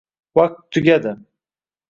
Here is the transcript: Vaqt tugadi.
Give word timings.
Vaqt 0.35 0.59
tugadi. 0.71 1.13